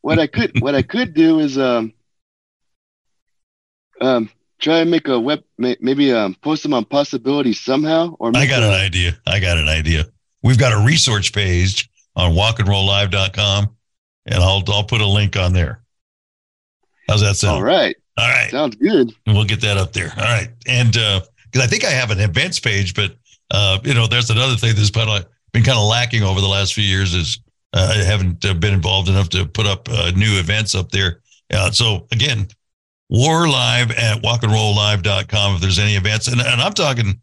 [0.00, 1.92] what I could what I could do is um
[4.00, 8.46] um try and make a web maybe um post them on possibilities somehow or I
[8.46, 9.18] got a, an idea.
[9.26, 10.06] I got an idea.
[10.42, 13.76] We've got a resource page on walkandrolllive.com
[14.26, 15.82] and I'll I'll put a link on there.
[17.08, 17.56] How's that sound?
[17.56, 17.96] All right.
[18.18, 18.50] All right.
[18.50, 19.12] Sounds good.
[19.26, 20.12] And we'll get that up there.
[20.16, 20.48] All right.
[20.66, 23.16] And because uh, I think I have an events page, but
[23.50, 25.08] uh, you know, there's another thing that's been,
[25.52, 27.38] been kind of lacking over the last few years is
[27.72, 31.20] uh, I haven't uh, been involved enough to put up uh, new events up there.
[31.52, 32.48] Uh, so again,
[33.08, 36.28] war live at walkandrolllive.com if there's any events.
[36.28, 37.20] And, and I'm talking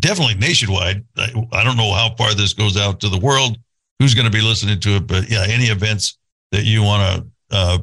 [0.00, 1.04] definitely nationwide.
[1.16, 3.58] I, I don't know how far this goes out to the world,
[3.98, 6.18] who's going to be listening to it, but yeah, any events
[6.52, 7.02] that you want
[7.50, 7.78] to uh,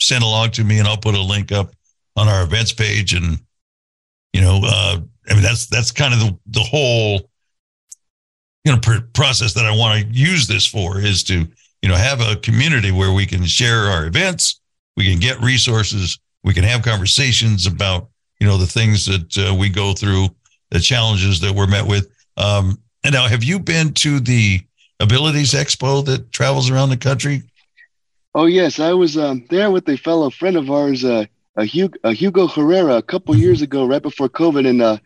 [0.00, 1.72] send along to me, and I'll put a link up
[2.16, 3.14] on our events page.
[3.14, 3.38] And
[4.32, 7.30] you know, uh, I mean, that's that's kind of the the whole
[8.64, 11.46] you know pr- process that I want to use this for is to
[11.82, 14.60] you know have a community where we can share our events,
[14.96, 18.08] we can get resources, we can have conversations about
[18.40, 20.28] you know the things that uh, we go through,
[20.70, 22.10] the challenges that we're met with.
[22.38, 24.60] Um, and now, have you been to the
[25.00, 27.42] Abilities Expo that travels around the country?
[28.34, 31.98] Oh yes, I was um, there with a fellow friend of ours, uh, a Hugo,
[32.04, 34.98] a Hugo Herrera a couple years ago, right before COVID in uh,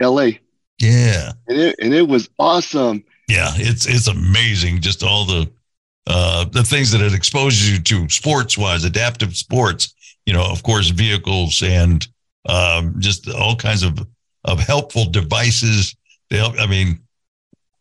[0.00, 0.38] L.A.
[0.78, 3.04] Yeah, and it and it was awesome.
[3.28, 4.80] Yeah, it's it's amazing.
[4.80, 5.50] Just all the
[6.06, 9.92] uh, the things that it exposes you to sports wise, adaptive sports.
[10.26, 12.06] You know, of course, vehicles and
[12.48, 14.06] um, just all kinds of
[14.44, 15.96] of helpful devices
[16.30, 16.54] to help.
[16.58, 16.98] I mean,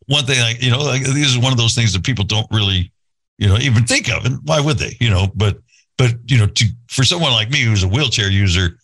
[0.07, 2.47] one thing, like you know, like, this is one of those things that people don't
[2.51, 2.91] really,
[3.37, 4.95] you know, even think of, and why would they?
[4.99, 5.57] You know, but
[5.97, 8.77] but you know, to for someone like me who's a wheelchair user,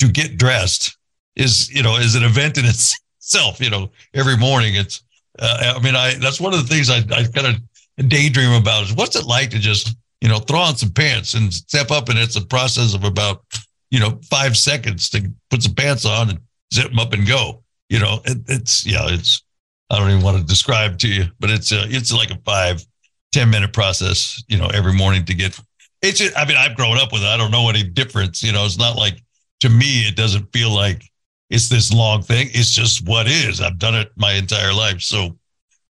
[0.00, 0.96] to get dressed
[1.36, 2.64] is you know is an event in
[3.18, 3.60] itself.
[3.60, 5.02] You know, every morning it's.
[5.40, 8.84] Uh, I mean, I that's one of the things I I kind of daydream about
[8.84, 12.08] is what's it like to just you know throw on some pants and step up,
[12.08, 13.44] and it's a process of about
[13.90, 16.38] you know five seconds to put some pants on and
[16.72, 17.62] zip them up and go.
[17.88, 19.42] You know, it, it's yeah, it's
[19.90, 22.84] I don't even want to describe to you, but it's a, it's like a five,
[23.32, 25.58] 10 minute process, you know, every morning to get
[26.02, 27.26] it's just, I mean, I've grown up with it.
[27.26, 28.42] I don't know any difference.
[28.42, 29.22] You know, it's not like
[29.60, 31.02] to me, it doesn't feel like
[31.50, 32.48] it's this long thing.
[32.52, 33.60] It's just what is.
[33.60, 35.00] I've done it my entire life.
[35.00, 35.36] So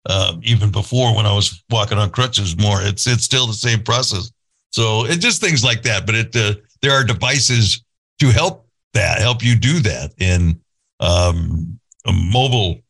[0.08, 3.82] um, even before when I was walking on crutches more, it's it's still the same
[3.82, 4.30] process.
[4.70, 6.06] So it just things like that.
[6.06, 7.82] But it uh, there are devices
[8.20, 10.60] to help that, help you do that in
[11.00, 12.80] um, mobile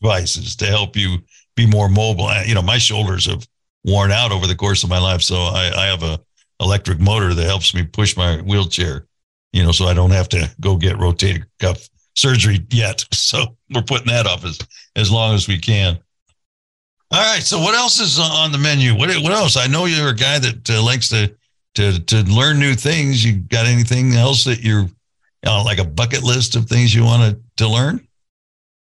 [0.00, 1.18] devices to help you
[1.56, 2.30] be more mobile.
[2.44, 3.46] You know, my shoulders have
[3.84, 6.20] worn out over the course of my life, so I, I have a
[6.60, 9.06] electric motor that helps me push my wheelchair.
[9.52, 13.04] You know, so I don't have to go get rotator cuff surgery yet.
[13.14, 14.58] So we're putting that off as
[14.94, 15.98] as long as we can.
[17.12, 17.42] All right.
[17.42, 18.94] So what else is on the menu?
[18.94, 19.56] What what else?
[19.56, 21.34] I know you're a guy that uh, likes to
[21.74, 23.24] to to learn new things.
[23.24, 24.88] You got anything else that you're
[25.46, 28.06] uh, like a bucket list of things you want to to learn?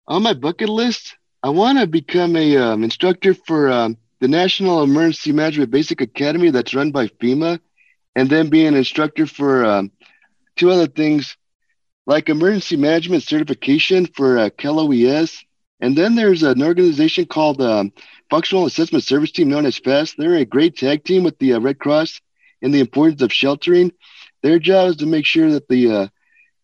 [0.07, 4.83] On my bucket list, I want to become a um, instructor for um, the National
[4.83, 7.59] Emergency Management Basic Academy that's run by FEMA,
[8.15, 9.91] and then be an instructor for um,
[10.55, 11.35] two other things
[12.05, 15.43] like emergency management certification for uh, ES.
[15.79, 17.91] And then there's an organization called um,
[18.29, 20.15] Functional Assessment Service Team, known as FAST.
[20.17, 22.21] They're a great tag team with the uh, Red Cross
[22.61, 23.91] in the importance of sheltering.
[24.41, 26.07] Their job is to make sure that the uh,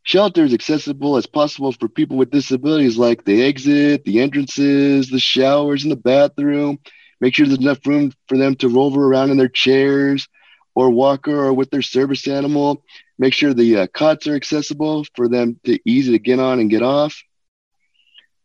[0.04, 5.19] shelter is accessible as possible for people with disabilities, like the exit, the entrances, the
[5.19, 6.80] showers, and the bathroom.
[7.19, 10.28] Make sure there's enough room for them to rover around in their chairs
[10.74, 12.84] or walker or with their service animal.
[13.19, 16.69] Make sure the uh, cots are accessible for them to easy to get on and
[16.69, 17.21] get off.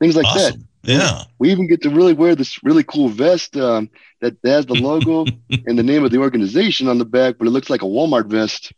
[0.01, 0.61] Things like awesome.
[0.61, 0.67] that.
[0.87, 1.23] Yeah.
[1.39, 5.25] We even get to really wear this really cool vest um, that has the logo
[5.67, 8.27] and the name of the organization on the back, but it looks like a Walmart
[8.27, 8.73] vest.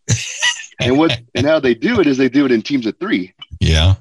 [0.81, 3.35] and what and how they do it is they do it in teams of three.
[3.61, 3.97] Yeah.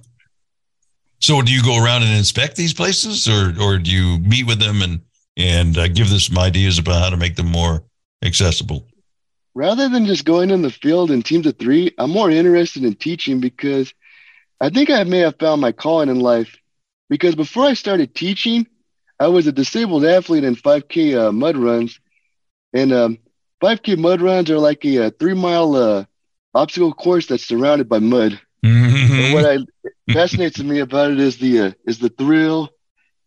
[1.19, 4.59] So do you go around and inspect these places, or or do you meet with
[4.59, 5.01] them and
[5.35, 7.83] and uh, give them some ideas about how to make them more
[8.23, 8.87] accessible?
[9.53, 12.93] Rather than just going in the field in teams of three, I'm more interested in
[12.93, 13.91] teaching because
[14.61, 16.55] I think I may have found my calling in life.
[17.09, 18.67] Because before I started teaching,
[19.19, 21.99] I was a disabled athlete in 5K uh, mud runs,
[22.73, 23.17] and um,
[23.61, 26.05] 5K mud runs are like a, a three mile uh,
[26.53, 28.39] obstacle course that's surrounded by mud.
[28.63, 29.13] Mm-hmm.
[29.13, 32.69] And what I fascinates me about it is the uh, is the thrill,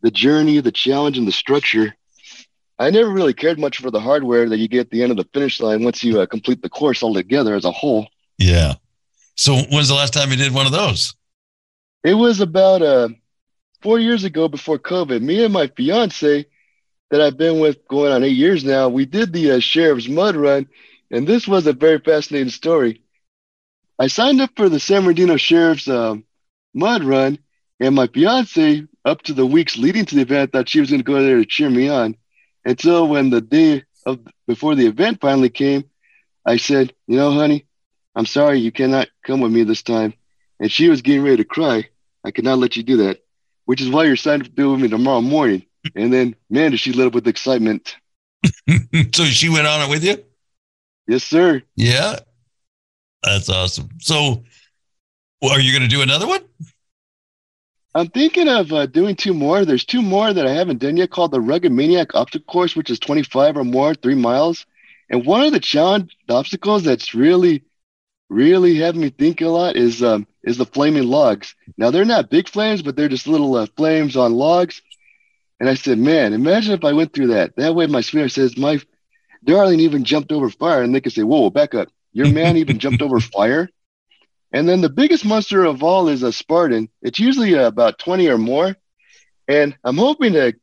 [0.02, 1.94] the journey, the challenge, and the structure.
[2.78, 5.18] I never really cared much for the hardware that you get at the end of
[5.18, 8.08] the finish line once you uh, complete the course altogether as a whole.
[8.38, 8.74] Yeah.
[9.36, 11.14] So when's the last time you did one of those?
[12.02, 13.10] It was about uh,
[13.82, 15.22] four years ago before COVID.
[15.22, 16.46] Me and my fiance,
[17.10, 20.36] that I've been with going on eight years now, we did the uh, Sheriff's Mud
[20.36, 20.68] Run,
[21.10, 23.02] and this was a very fascinating story.
[23.98, 26.24] I signed up for the San Bernardino Sheriff's um,
[26.72, 27.38] Mud Run,
[27.80, 31.00] and my fiance, up to the weeks leading to the event, thought she was going
[31.00, 32.16] to go there to cheer me on.
[32.64, 35.84] Until when the day of before the event finally came,
[36.44, 37.66] I said, "You know, honey,
[38.14, 40.14] I'm sorry you cannot come with me this time."
[40.60, 41.88] And she was getting ready to cry.
[42.22, 43.20] I could not let you do that,
[43.70, 45.64] which is why you're signed up to do with me tomorrow morning.
[45.94, 47.94] And then, man, did she lit up with excitement.
[49.14, 50.16] so she went on it with you?
[51.06, 51.62] Yes, sir.
[51.76, 52.16] Yeah.
[53.22, 53.90] That's awesome.
[54.00, 54.42] So,
[55.40, 56.40] well, are you going to do another one?
[57.94, 59.64] I'm thinking of uh, doing two more.
[59.64, 62.90] There's two more that I haven't done yet called the Rugged Maniac Obstacle Course, which
[62.90, 64.66] is 25 or more, three miles.
[65.10, 67.62] And one of the challenge the obstacles that's really,
[68.30, 71.54] really having me think a lot is um, is the flaming logs.
[71.76, 74.82] Now they're not big flames, but they're just little uh, flames on logs.
[75.58, 77.56] And I said, man, imagine if I went through that.
[77.56, 78.80] That way, my sweetheart says, my
[79.44, 81.88] darling even jumped over fire, and they could say, whoa, back up.
[82.12, 83.68] Your man even jumped over fire.
[84.52, 86.88] And then the biggest monster of all is a Spartan.
[87.02, 88.76] It's usually about 20 or more.
[89.46, 90.54] And I'm hoping to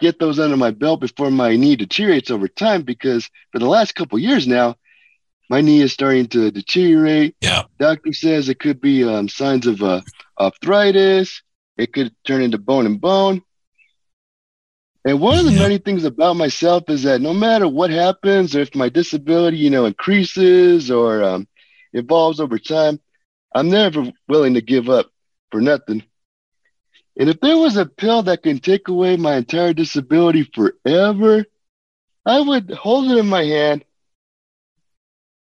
[0.00, 3.94] get those under my belt before my knee deteriorates over time because for the last
[3.94, 4.76] couple years now,
[5.48, 7.36] my knee is starting to deteriorate.
[7.40, 7.64] Yeah.
[7.78, 10.02] Doctor says it could be um, signs of uh,
[10.38, 11.42] arthritis.
[11.76, 13.42] It could turn into bone and bone.
[15.04, 15.58] And one of the Yeah.
[15.58, 19.70] many things about myself is that no matter what happens, or if my disability, you
[19.70, 21.48] know, increases or um,
[21.92, 23.00] evolves over time,
[23.54, 25.10] I'm never willing to give up
[25.50, 26.04] for nothing.
[27.18, 31.44] And if there was a pill that can take away my entire disability forever,
[32.24, 33.84] I would hold it in my hand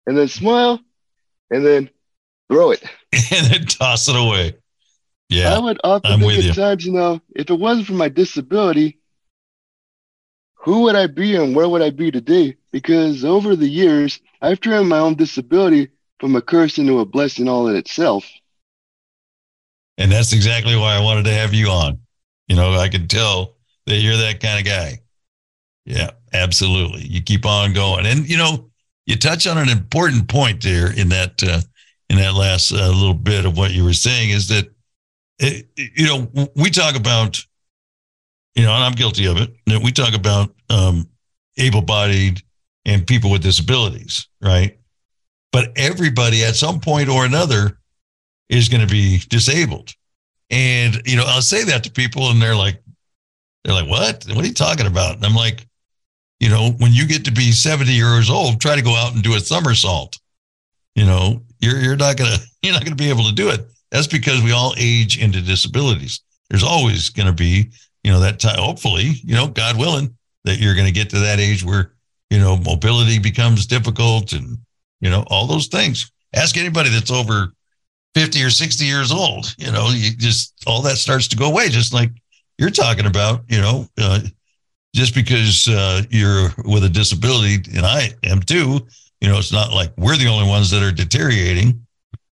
[0.08, 0.80] and then smile
[1.50, 1.90] and then
[2.50, 2.82] throw it.
[3.12, 4.54] and then toss it away.
[5.28, 5.54] Yeah.
[5.54, 6.52] I would often I'm think with at you.
[6.54, 8.98] times, you know, if it wasn't for my disability,
[10.54, 12.56] who would I be and where would I be today?
[12.72, 15.90] Because over the years, I've turned my own disability
[16.20, 18.26] from a curse into a blessing all in itself.
[19.98, 21.98] And that's exactly why I wanted to have you on.
[22.46, 25.00] You know, I can tell that you're that kind of guy.
[25.84, 27.06] Yeah, absolutely.
[27.06, 28.06] You keep on going.
[28.06, 28.67] And, you know,
[29.08, 31.60] you touch on an important point there in that, uh,
[32.10, 34.68] in that last uh, little bit of what you were saying is that,
[35.38, 37.42] it, you know, we talk about,
[38.54, 39.50] you know, and I'm guilty of it.
[39.66, 41.08] that We talk about um,
[41.56, 42.42] able bodied
[42.84, 44.78] and people with disabilities, right?
[45.52, 47.78] But everybody at some point or another
[48.50, 49.94] is going to be disabled.
[50.50, 52.82] And, you know, I'll say that to people and they're like,
[53.64, 54.26] they're like, what?
[54.28, 55.16] What are you talking about?
[55.16, 55.67] And I'm like,
[56.40, 59.22] you know, when you get to be 70 years old, try to go out and
[59.22, 60.18] do a somersault.
[60.94, 63.66] You know, you're, you're not to, you're not to be able to do it.
[63.90, 66.20] That's because we all age into disabilities.
[66.50, 67.70] There's always to be,
[68.04, 71.40] you know, that time, hopefully, you know, God willing, that you're to get to that
[71.40, 71.92] age where,
[72.30, 74.58] you know, mobility becomes difficult and,
[75.00, 76.10] you know, all those things.
[76.34, 77.52] Ask anybody that's over
[78.14, 81.68] 50 or 60 years old, you know, you just all that starts to go away,
[81.68, 82.10] just like
[82.58, 84.20] you're talking about, you know, uh,
[84.98, 88.80] just because uh, you're with a disability, and I am too,
[89.20, 91.86] you know, it's not like we're the only ones that are deteriorating,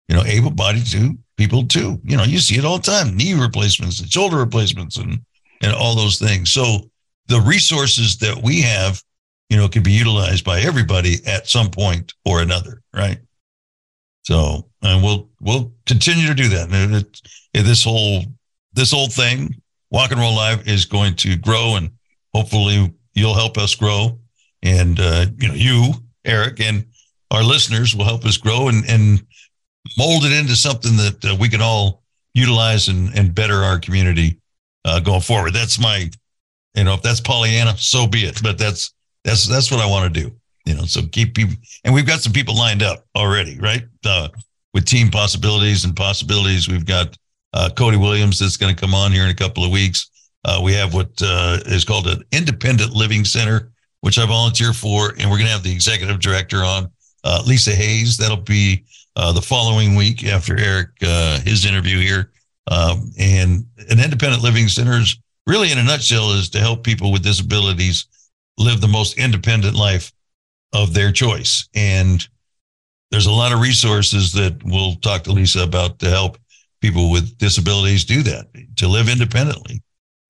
[0.07, 1.99] you know, able bodied too, people too.
[2.05, 5.19] You know, you see it all the time knee replacements and shoulder replacements and,
[5.61, 6.53] and all those things.
[6.53, 6.89] So
[7.27, 9.03] the resources that we have,
[9.49, 13.17] you know, can be utilized by everybody at some point or another, right?
[14.21, 16.71] So, and we'll we'll continue to do that.
[16.71, 17.21] And it,
[17.53, 18.23] it, this whole
[18.71, 19.53] this whole thing,
[19.91, 21.89] Walk and Roll Live, is going to grow, and
[22.33, 24.19] hopefully you'll help us grow.
[24.61, 25.93] And uh, you know, you,
[26.25, 26.85] Eric, and
[27.31, 29.25] our listeners will help us grow and and
[29.97, 34.39] mold it into something that uh, we can all utilize and and better our community
[34.85, 35.53] uh, going forward.
[35.53, 36.09] That's my,
[36.75, 38.41] you know, if that's Pollyanna, so be it.
[38.41, 38.93] But that's
[39.23, 42.21] that's that's what I want to do you know so keep people and we've got
[42.21, 44.27] some people lined up already right uh,
[44.73, 47.17] with team possibilities and possibilities we've got
[47.53, 50.09] uh, cody williams that's going to come on here in a couple of weeks
[50.45, 55.13] uh, we have what uh, is called an independent living center which i volunteer for
[55.19, 56.89] and we're going to have the executive director on
[57.23, 58.83] uh, lisa hayes that'll be
[59.15, 62.31] uh, the following week after eric uh, his interview here
[62.67, 67.11] um, and an independent living center is really in a nutshell is to help people
[67.11, 68.07] with disabilities
[68.57, 70.11] live the most independent life
[70.73, 71.67] of their choice.
[71.75, 72.27] And
[73.11, 76.37] there's a lot of resources that we'll talk to Lisa about to help
[76.81, 79.81] people with disabilities do that, to live independently.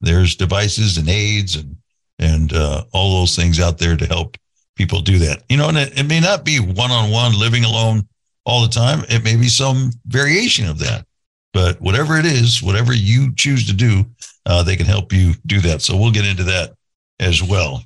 [0.04, 1.78] There's devices and aids and
[2.20, 4.38] and uh, all those things out there to help
[4.76, 5.44] people do that.
[5.50, 8.08] You know, and it, it may not be one-on-one living alone
[8.46, 9.04] all the time.
[9.10, 11.06] It may be some variation of that.
[11.54, 14.06] But whatever it is, whatever you choose to do,
[14.46, 15.82] uh, they can help you do that.
[15.82, 16.74] So we'll get into that
[17.20, 17.84] as well.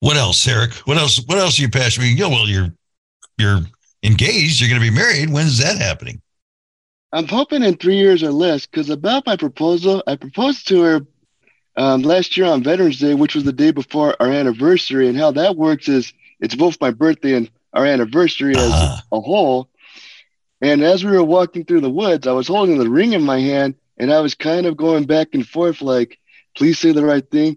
[0.00, 0.74] What else, Eric?
[0.84, 1.20] What else?
[1.26, 2.18] What else are you passionate?
[2.18, 2.72] Yeah, well, you're
[3.38, 3.60] you're
[4.02, 4.60] engaged.
[4.60, 5.30] You're going to be married.
[5.30, 6.20] When's that happening?
[7.12, 11.00] I'm hoping in three years or less, because about my proposal, I proposed to her
[11.76, 15.08] um, last year on Veterans Day, which was the day before our anniversary.
[15.08, 19.02] And how that works is it's both my birthday and our anniversary as Ah.
[19.12, 19.68] a whole.
[20.60, 23.38] And as we were walking through the woods, I was holding the ring in my
[23.40, 26.18] hand and I was kind of going back and forth, like,
[26.56, 27.56] please say the right thing.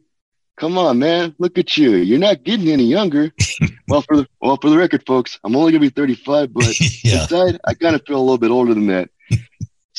[0.58, 1.34] Come on, man.
[1.39, 1.91] Look at you.
[1.95, 3.34] You're not getting any younger.
[3.88, 7.24] well, for the well, for the record, folks, I'm only gonna be 35, but yeah.
[7.24, 9.10] inside, I kind of feel a little bit older than that.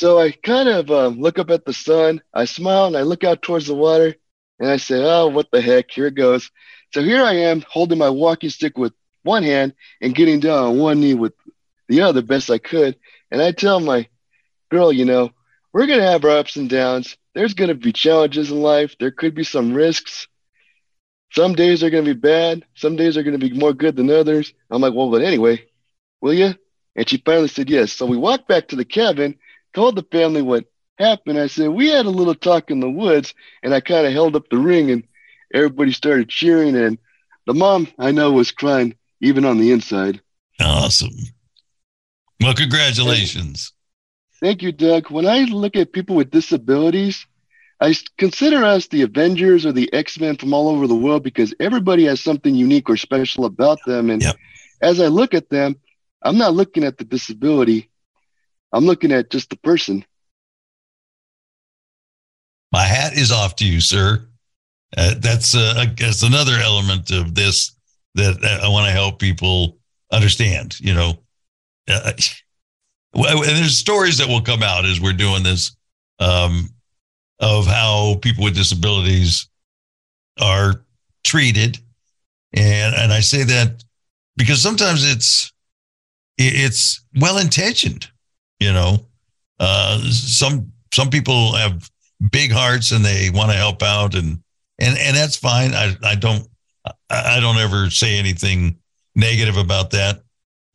[0.02, 2.22] So I kind of um, look up at the sun.
[2.34, 4.16] I smile and I look out towards the water,
[4.58, 5.92] and I say, "Oh, what the heck?
[5.92, 6.50] Here it goes."
[6.92, 8.92] So here I am, holding my walking stick with
[9.22, 11.34] one hand and getting down on one knee with
[11.88, 12.96] the other best I could.
[13.30, 14.08] And I tell my
[14.72, 15.30] girl, you know,
[15.72, 17.16] we're gonna have our ups and downs.
[17.36, 18.96] There's gonna be challenges in life.
[18.98, 20.26] There could be some risks.
[21.30, 22.64] Some days are gonna be bad.
[22.74, 24.52] Some days are gonna be more good than others.
[24.68, 25.64] I'm like, well, but anyway,
[26.20, 26.56] will you?
[26.96, 27.92] And she finally said yes.
[27.92, 29.38] So we walked back to the cabin,
[29.74, 30.66] told the family what
[30.98, 31.38] happened.
[31.38, 34.36] I said, we had a little talk in the woods, and I kind of held
[34.36, 35.04] up the ring, and
[35.52, 36.76] everybody started cheering.
[36.76, 36.98] And
[37.46, 40.20] the mom, I know, was crying even on the inside.
[40.60, 41.16] Awesome.
[42.40, 43.72] Well, congratulations.
[44.40, 45.10] Thank you, Doug.
[45.10, 47.26] When I look at people with disabilities,
[47.80, 51.54] I consider us the Avengers or the X Men from all over the world because
[51.60, 54.10] everybody has something unique or special about them.
[54.10, 54.36] And Yep.
[54.80, 55.76] as I look at them,
[56.22, 57.88] I'm not looking at the disability,
[58.72, 60.04] I'm looking at just the person.
[62.72, 64.26] My hat is off to you, sir.
[64.96, 65.86] Uh, that's uh,
[66.22, 67.72] another element of this
[68.14, 69.78] that I want to help people
[70.10, 70.78] understand.
[70.80, 71.18] You know,
[71.88, 72.12] uh,
[73.14, 75.76] and there's stories that will come out as we're doing this
[76.18, 76.70] um,
[77.40, 79.48] of how people with disabilities
[80.40, 80.84] are
[81.24, 81.78] treated,
[82.54, 83.84] and and I say that
[84.36, 85.52] because sometimes it's
[86.38, 88.10] it's well intentioned.
[88.62, 89.06] You know,
[89.58, 91.90] uh, some some people have
[92.30, 94.40] big hearts and they want to help out and
[94.78, 95.72] and and that's fine.
[95.74, 96.46] I I don't
[97.10, 98.78] I don't ever say anything
[99.14, 100.22] negative about that.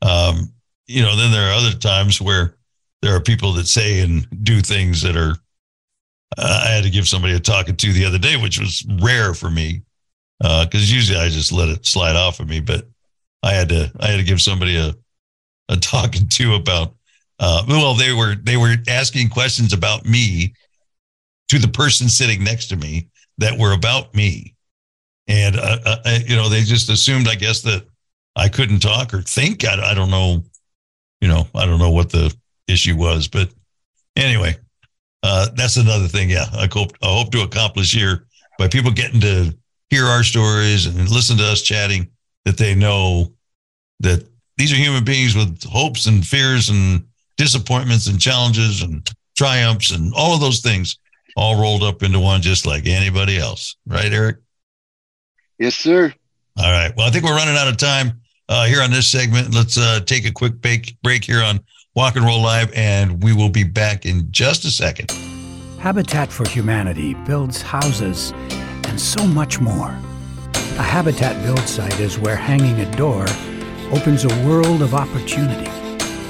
[0.02, 0.54] Um,
[0.86, 2.56] you know, then there are other times where
[3.02, 5.36] there are people that say and do things that are.
[6.38, 9.34] Uh, I had to give somebody a talking to the other day, which was rare
[9.34, 9.82] for me,
[10.40, 12.60] because usually I just let it slide off of me.
[12.60, 12.86] But
[13.44, 14.94] I had to I had to give somebody a
[15.70, 16.94] a talking to about.
[17.40, 20.54] Uh, well, they were they were asking questions about me
[21.50, 23.08] to the person sitting next to me
[23.38, 24.56] that were about me,
[25.28, 27.86] and uh, uh, uh, you know they just assumed, I guess, that
[28.36, 29.66] I couldn't talk or think.
[29.66, 30.44] I, I don't know,
[31.22, 32.36] you know, I don't know what the
[32.68, 33.50] issue was, but
[34.16, 34.56] anyway,
[35.24, 36.30] uh, that's another thing.
[36.30, 38.26] Yeah, I hope I hope to accomplish here
[38.58, 39.56] by people getting to
[39.90, 42.10] hear our stories and listen to us chatting
[42.46, 43.32] that they know
[44.00, 44.28] that
[44.58, 47.07] these are human beings with hopes and fears and
[47.38, 50.98] disappointments and challenges and triumphs and all of those things
[51.36, 53.76] all rolled up into one just like anybody else.
[53.86, 54.38] Right eric?
[55.60, 56.14] Yes, sir.
[56.58, 56.92] all right.
[56.98, 59.54] Well i think we're running out of time uh, here on this segment.
[59.54, 61.60] Let's uh, take a quick break, break here on
[61.96, 65.12] walk and roll live and we will be back in just a second.
[65.80, 68.32] Habitat for Humanity builds houses
[68.88, 69.90] and so much more.
[70.54, 73.26] A Habitat build site is where hanging a door
[73.92, 75.70] opens a world of opportunity,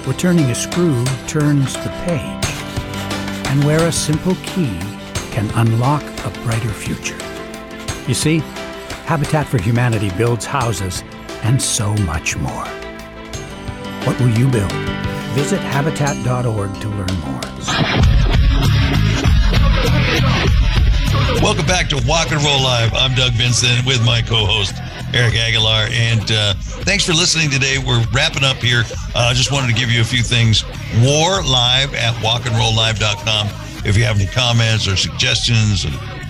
[0.08, 2.46] where turning a screw turns the page,
[3.52, 4.80] and where a simple key
[5.32, 7.18] can unlock a brighter future.
[8.08, 8.38] You see,
[9.04, 11.04] Habitat for Humanity builds houses
[11.44, 12.66] and so much more.
[14.06, 14.72] What will you build?
[15.36, 17.42] Visit habitat.org to learn more.
[21.44, 22.94] Welcome back to Walk and Roll Live.
[22.94, 24.76] I'm Doug Vincent with my co-host
[25.14, 26.54] Eric Aguilar, and uh,
[26.84, 27.78] thanks for listening today.
[27.78, 28.84] We're wrapping up here.
[29.16, 30.64] I uh, just wanted to give you a few things.
[31.02, 33.48] War live at walkandrolllive.com.
[33.86, 35.86] If you have any comments or suggestions,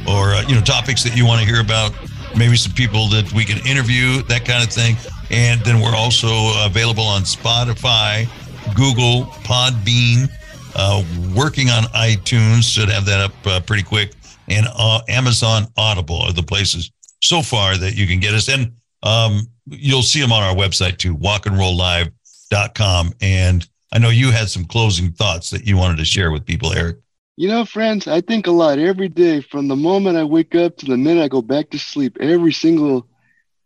[0.07, 1.91] or uh, you know topics that you want to hear about,
[2.37, 4.95] maybe some people that we can interview, that kind of thing.
[5.31, 6.29] And then we're also
[6.65, 8.27] available on Spotify,
[8.75, 10.29] Google, Podbean,
[10.75, 11.03] uh,
[11.35, 12.63] working on iTunes.
[12.63, 14.13] Should have that up uh, pretty quick.
[14.49, 16.91] And uh, Amazon Audible are the places
[17.21, 18.49] so far that you can get us.
[18.49, 23.13] And um, you'll see them on our website too, walkandrolllive.com.
[23.21, 26.73] And I know you had some closing thoughts that you wanted to share with people,
[26.73, 26.97] Eric.
[27.35, 30.77] You know, friends, I think a lot every day from the moment I wake up
[30.77, 33.07] to the minute I go back to sleep every single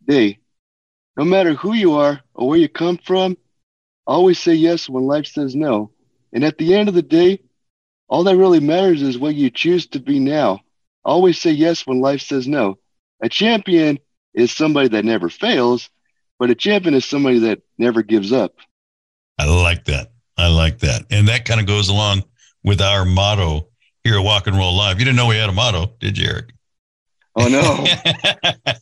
[0.06, 0.38] day.
[1.16, 3.36] No matter who you are or where you come from,
[4.06, 5.90] always say yes when life says no.
[6.32, 7.40] And at the end of the day,
[8.08, 10.60] all that really matters is what you choose to be now.
[11.04, 12.78] Always say yes when life says no.
[13.22, 13.98] A champion
[14.34, 15.88] is somebody that never fails,
[16.38, 18.54] but a champion is somebody that never gives up.
[19.38, 20.12] I like that.
[20.36, 21.04] I like that.
[21.10, 22.24] And that kind of goes along
[22.64, 23.68] with our motto
[24.04, 24.98] here at Walk and Roll Live.
[24.98, 26.52] You didn't know we had a motto, did you, Eric?
[27.36, 27.86] Oh, no.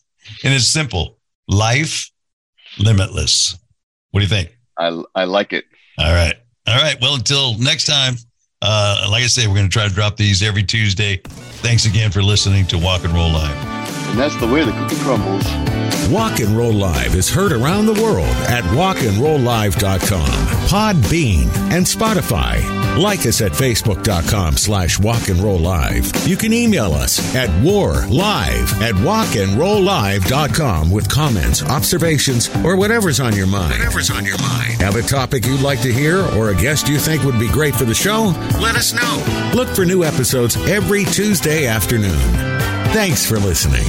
[0.45, 1.19] and it's simple
[1.49, 2.11] life
[2.79, 3.59] limitless.
[4.11, 4.57] What do you think?
[4.79, 5.65] I, I like it.
[5.99, 6.35] All right.
[6.67, 6.97] All right.
[7.01, 8.15] Well, until next time,
[8.63, 11.21] uh, like I say, we're going to try to drop these every Tuesday.
[11.63, 13.80] Thanks again for listening to Walk and Roll Live.
[14.11, 15.80] And that's the way the cookie crumbles.
[16.11, 20.27] Walk and Roll Live is heard around the world at walkandrolllive.com,
[20.67, 22.99] Podbean, and Spotify.
[22.99, 26.11] Like us at facebook.com slash walk and roll live.
[26.27, 33.47] You can email us at warlive at walkandrolllive.com with comments, observations, or whatever's on your
[33.47, 33.79] mind.
[33.79, 34.81] Whatever's on your mind.
[34.83, 37.77] Have a topic you'd like to hear or a guest you think would be great
[37.77, 38.35] for the show?
[38.61, 39.53] Let us know.
[39.55, 42.19] Look for new episodes every Tuesday afternoon.
[42.93, 43.87] Thanks for listening.